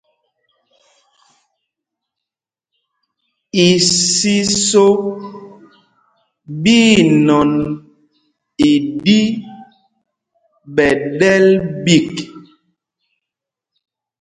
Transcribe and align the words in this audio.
Isiso 3.67 4.85
ɓí 6.61 6.75
inɔn 7.01 7.51
i 8.69 8.69
ɗi 9.03 9.19
ɓɛ̌ 10.75 10.91
ɗɛ́l 11.19 11.45
ɓîk. 11.83 12.11